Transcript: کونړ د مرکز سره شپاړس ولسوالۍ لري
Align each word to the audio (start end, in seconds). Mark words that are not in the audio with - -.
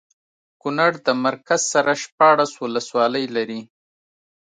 کونړ 0.61 0.91
د 1.07 1.09
مرکز 1.25 1.61
سره 1.73 1.91
شپاړس 2.03 2.51
ولسوالۍ 2.63 3.25
لري 3.35 3.61